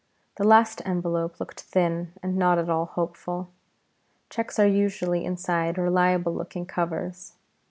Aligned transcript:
The 0.37 0.43
last 0.47 0.81
envelope 0.83 1.39
looked 1.39 1.59
thin 1.61 2.13
and 2.23 2.35
not 2.35 2.57
at 2.57 2.71
all 2.71 2.85
hopeful. 2.87 3.51
Cheques 4.31 4.57
are 4.57 4.65
usually 4.65 5.23
inside 5.23 5.77
reliable 5.77 6.33
looking 6.33 6.65
covers. 6.65 7.33